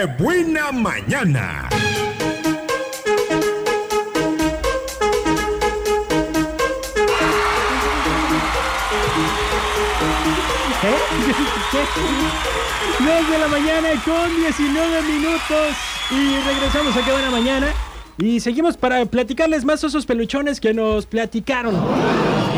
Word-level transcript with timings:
¡Qué 0.00 0.06
buena 0.06 0.72
mañana! 0.72 1.68
¿Eh? 10.82 10.98
Dos 12.98 13.30
de 13.30 13.38
la 13.38 13.48
mañana 13.48 13.88
con 14.02 14.40
19 14.40 15.02
minutos 15.02 15.76
y 16.10 16.40
regresamos 16.46 16.96
a 16.96 17.04
Qué 17.04 17.12
Buena 17.12 17.30
Mañana 17.30 17.66
y 18.16 18.40
seguimos 18.40 18.78
para 18.78 19.04
platicarles 19.04 19.66
más 19.66 19.84
osos 19.84 20.06
peluchones 20.06 20.60
que 20.60 20.72
nos 20.72 21.04
platicaron 21.04 21.74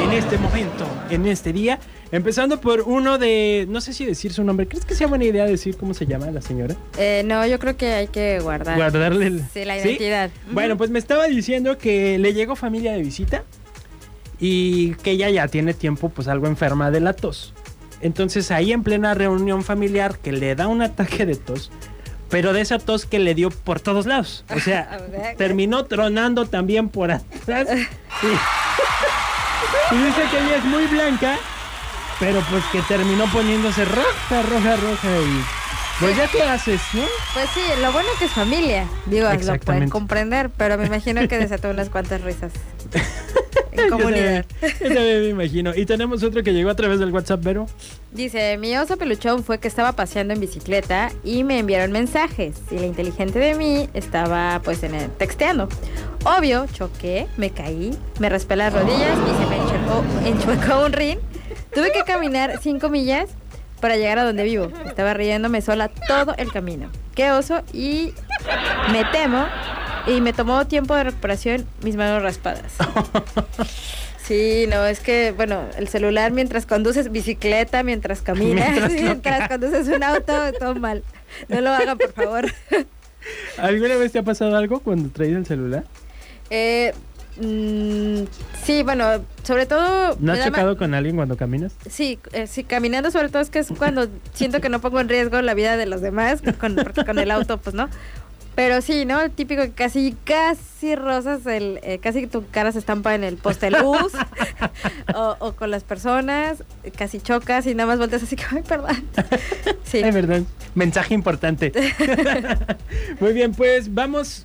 en 0.01 0.13
este 0.13 0.39
momento, 0.39 0.87
en 1.11 1.27
este 1.27 1.53
día. 1.53 1.79
Empezando 2.11 2.61
por 2.61 2.83
uno 2.83 3.19
de, 3.19 3.67
no 3.69 3.81
sé 3.81 3.93
si 3.93 4.05
decir 4.05 4.33
su 4.33 4.45
nombre, 4.45 4.69
¿crees 4.69 4.85
que 4.85 4.95
sea 4.95 5.07
buena 5.07 5.25
idea 5.25 5.45
decir 5.45 5.77
cómo 5.77 5.95
se 5.95 6.07
llama 6.07 6.31
la 6.31 6.43
señora? 6.43 6.77
Eh, 6.99 7.23
no, 7.25 7.47
yo 7.47 7.59
creo 7.59 7.77
que 7.77 7.93
hay 7.93 8.09
que 8.09 8.39
guardar. 8.41 8.77
Guardarle 8.77 9.27
el... 9.27 9.43
Sí, 9.53 9.65
la 9.65 9.79
identidad. 9.79 10.31
Bueno, 10.51 10.77
pues 10.77 10.91
me 10.91 10.99
estaba 10.99 11.27
diciendo 11.27 11.79
que 11.79 12.19
le 12.19 12.35
llegó 12.35 12.55
familia 12.55 12.93
de 12.93 13.03
visita 13.03 13.45
y 14.39 14.95
que 14.97 15.13
ella 15.13 15.31
ya 15.31 15.49
tiene 15.49 15.73
tiempo 15.73 16.09
pues 16.11 16.29
algo 16.29 16.47
enferma 16.47 16.91
de 16.91 17.01
la 17.01 17.15
tos. 17.15 17.55
Entonces 18.03 18.51
ahí 18.51 18.73
en 18.73 18.83
plena 18.83 19.15
reunión 19.15 19.63
familiar 19.63 20.19
que 20.19 20.33
le 20.33 20.55
da 20.55 20.67
un 20.67 20.83
ataque 20.83 21.25
de 21.25 21.37
tos, 21.37 21.71
pero 22.29 22.53
de 22.53 22.61
esa 22.61 22.79
tos 22.79 23.07
que 23.07 23.21
le 23.21 23.35
dio 23.35 23.51
por 23.51 23.81
todos 23.81 24.07
lados. 24.07 24.45
O 24.55 24.59
sea, 24.59 24.99
terminó 25.39 25.85
tronando 25.85 26.47
también 26.47 26.89
por 26.89 27.11
atrás. 27.13 27.69
Y, 27.71 28.27
y 29.91 29.97
dice 29.97 30.23
que 30.31 30.39
ella 30.39 30.57
es 30.57 30.65
muy 30.65 30.87
blanca, 30.87 31.39
pero 32.19 32.41
pues 32.51 32.65
que 32.73 32.81
terminó 32.83 33.27
poniéndose 33.27 33.85
roja, 33.85 34.43
roja, 34.43 34.77
roja 34.77 35.09
y 35.19 35.63
pues 36.01 36.17
ya 36.17 36.27
qué 36.27 36.43
haces, 36.43 36.81
¿no? 36.95 37.03
Pues 37.33 37.49
sí, 37.51 37.61
lo 37.81 37.93
bueno 37.93 38.09
que 38.19 38.25
es 38.25 38.33
familia. 38.33 38.87
Digo, 39.07 39.29
lo 39.33 39.61
pueden 39.61 39.89
comprender, 39.89 40.51
pero 40.51 40.77
me 40.77 40.87
imagino 40.87 41.27
que 41.29 41.39
desató 41.39 41.71
unas 41.71 41.91
cuantas 41.91 42.23
risas. 42.23 42.53
En 43.71 43.89
comunidad. 43.91 44.45
también, 44.61 44.79
yo 44.81 44.89
también 44.89 45.21
me 45.23 45.29
imagino. 45.29 45.75
Y 45.77 45.87
tenemos 45.87 46.23
otro 46.25 46.43
que 46.43 46.53
llegó 46.53 46.71
a 46.71 46.75
través 46.75 46.99
del 46.99 47.13
WhatsApp, 47.13 47.45
Vero. 47.45 47.67
Dice, 48.11 48.59
mi 48.59 48.77
oso 48.77 48.97
peluchón 48.97 49.45
fue 49.45 49.59
que 49.59 49.69
estaba 49.69 49.93
paseando 49.93 50.35
en 50.35 50.41
bicicleta 50.41 51.13
y 51.23 51.45
me 51.45 51.59
enviaron 51.59 51.93
mensajes. 51.93 52.57
Y 52.71 52.77
la 52.77 52.87
inteligente 52.87 53.39
de 53.39 53.55
mí 53.55 53.89
estaba 53.95 54.61
pues 54.65 54.83
en 54.83 54.95
el, 54.95 55.11
texteando. 55.11 55.69
Obvio, 56.25 56.67
choqué, 56.73 57.27
me 57.37 57.51
caí, 57.51 57.97
me 58.21 58.29
raspé 58.29 58.57
las 58.57 58.73
rodillas 58.73 59.19
y 59.19 59.43
se 59.43 59.47
me 59.51 59.57
enchuecó, 59.57 60.05
enchuecó 60.25 60.87
un 60.87 60.93
rin. 60.93 61.19
Tuve 61.75 61.91
que 61.93 62.05
caminar 62.05 62.61
cinco 62.63 62.89
millas 62.89 63.31
para 63.81 63.97
llegar 63.97 64.21
a 64.21 64.25
donde 64.25 64.45
vivo. 64.45 64.69
Estaba 64.87 65.15
riéndome 65.15 65.63
sola 65.63 65.89
todo 65.89 66.35
el 66.37 66.53
camino. 66.53 66.91
Qué 67.15 67.33
oso 67.33 67.63
y 67.73 68.15
me 68.93 69.05
temo 69.07 69.47
y 70.07 70.21
me 70.21 70.33
tomó 70.33 70.67
tiempo 70.67 70.95
de 70.95 71.05
recuperación 71.05 71.67
mis 71.83 71.97
manos 71.97 72.23
raspadas. 72.23 72.75
Sí, 74.25 74.67
no, 74.69 74.87
es 74.87 75.01
que, 75.01 75.33
bueno, 75.37 75.65
el 75.77 75.89
celular 75.89 76.31
mientras 76.31 76.65
conduces 76.65 77.11
bicicleta, 77.11 77.83
mientras 77.83 78.23
caminas, 78.23 78.71
Mientras 78.71 78.93
mientras, 79.03 79.49
conduces 79.49 79.89
un 79.89 80.03
auto, 80.03 80.33
todo 80.61 80.77
mal. 80.77 81.03
No 81.49 81.61
lo 81.61 81.71
hagan, 81.71 81.99
por 81.99 82.13
favor. 82.13 82.47
¿Alguna 83.59 83.97
vez 83.97 84.13
te 84.13 84.21
ha 84.21 84.23
pasado 84.23 84.57
algo 84.57 84.79
cuando 84.79 85.11
traes 85.11 85.33
el 85.33 85.45
celular? 85.45 85.85
Eh, 86.55 86.93
mm, 87.41 88.25
sí, 88.63 88.83
bueno, 88.83 89.25
sobre 89.43 89.65
todo... 89.65 90.17
¿No 90.21 90.33
has 90.33 90.45
chocado 90.45 90.77
con 90.77 90.93
alguien 90.93 91.17
cuando 91.17 91.39
caminas? 91.39 91.73
Sí, 91.89 92.19
eh, 92.33 92.47
sí, 92.47 92.63
caminando 92.63 93.11
sobre 93.11 93.31
todo 93.31 93.41
es 93.41 93.49
que 93.49 93.61
es 93.61 93.69
cuando 93.69 94.07
siento 94.35 94.61
que 94.61 94.69
no 94.69 94.83
pongo 94.83 95.01
en 95.01 95.09
riesgo 95.09 95.41
la 95.41 95.55
vida 95.55 95.79
de 95.79 95.87
los 95.87 96.03
demás, 96.03 96.43
con, 96.61 96.77
porque 96.77 97.07
con 97.07 97.19
el 97.19 97.31
auto, 97.31 97.57
pues 97.57 97.75
no. 97.75 97.89
Pero 98.55 98.83
sí, 98.83 99.07
¿no? 99.07 99.23
El 99.23 99.31
típico 99.31 99.63
que 99.63 99.71
casi, 99.71 100.15
casi 100.25 100.95
rozas, 100.95 101.47
el, 101.47 101.81
eh, 101.83 102.01
casi 102.03 102.27
tu 102.27 102.47
cara 102.51 102.71
se 102.71 102.81
estampa 102.81 103.15
en 103.15 103.25
el 103.25 103.39
poste 103.39 103.71
luz 103.71 104.13
o, 105.15 105.37
o 105.39 105.53
con 105.53 105.71
las 105.71 105.85
personas, 105.85 106.63
casi 106.99 107.19
chocas 107.19 107.67
y 107.67 107.75
nada 107.75 107.87
más 107.87 107.99
volteas 107.99 108.25
así 108.25 108.37
que, 108.37 108.45
ay, 108.51 108.63
perdón. 108.63 109.03
Sí. 109.85 110.01
Es 110.01 110.15
verdad. 110.15 110.43
Mensaje 110.75 111.15
importante. 111.15 111.73
Muy 113.21 113.33
bien, 113.33 113.55
pues 113.55 113.93
vamos. 113.95 114.45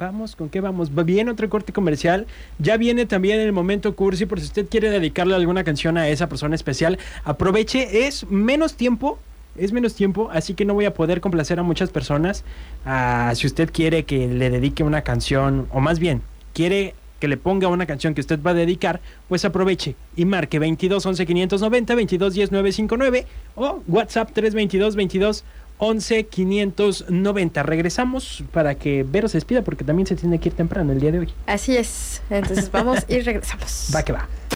Vamos, 0.00 0.34
¿con 0.34 0.48
qué 0.48 0.62
vamos? 0.62 0.94
Viene 1.04 1.30
otro 1.30 1.50
corte 1.50 1.74
comercial. 1.74 2.26
Ya 2.58 2.78
viene 2.78 3.04
también 3.04 3.38
el 3.38 3.52
momento 3.52 3.94
cursi. 3.94 4.24
Por 4.24 4.40
si 4.40 4.46
usted 4.46 4.66
quiere 4.66 4.88
dedicarle 4.88 5.34
alguna 5.34 5.62
canción 5.62 5.98
a 5.98 6.08
esa 6.08 6.26
persona 6.26 6.54
especial, 6.54 6.98
aproveche. 7.22 8.06
Es 8.06 8.26
menos 8.30 8.76
tiempo. 8.76 9.18
Es 9.58 9.74
menos 9.74 9.94
tiempo, 9.94 10.30
así 10.32 10.54
que 10.54 10.64
no 10.64 10.72
voy 10.72 10.86
a 10.86 10.94
poder 10.94 11.20
complacer 11.20 11.58
a 11.58 11.62
muchas 11.62 11.90
personas. 11.90 12.44
Si 13.34 13.46
usted 13.46 13.70
quiere 13.70 14.04
que 14.04 14.26
le 14.26 14.48
dedique 14.48 14.82
una 14.82 15.02
canción, 15.02 15.66
o 15.70 15.80
más 15.80 15.98
bien, 15.98 16.22
quiere 16.54 16.94
que 17.18 17.28
le 17.28 17.36
ponga 17.36 17.68
una 17.68 17.84
canción 17.84 18.14
que 18.14 18.22
usted 18.22 18.40
va 18.40 18.52
a 18.52 18.54
dedicar, 18.54 19.00
pues 19.28 19.44
aproveche 19.44 19.96
y 20.16 20.24
marque 20.24 20.58
22 20.58 21.04
11 21.04 21.26
590 21.26 21.94
22 21.94 22.34
10 22.34 22.52
959 22.52 23.26
o 23.56 23.82
WhatsApp 23.86 24.30
322 24.32 24.96
22 24.96 25.44
11 25.80 26.26
590. 26.26 27.62
Regresamos 27.62 28.44
para 28.52 28.74
que 28.76 29.04
Vero 29.08 29.28
se 29.28 29.38
despida 29.38 29.62
porque 29.62 29.82
también 29.82 30.06
se 30.06 30.14
tiene 30.14 30.38
que 30.38 30.50
ir 30.50 30.54
temprano 30.54 30.92
el 30.92 31.00
día 31.00 31.10
de 31.10 31.20
hoy. 31.20 31.28
Así 31.46 31.76
es. 31.76 32.22
Entonces 32.30 32.70
vamos 32.70 33.04
y 33.08 33.20
regresamos. 33.20 33.88
Va 33.94 34.02
que 34.02 34.12
va. 34.12 34.28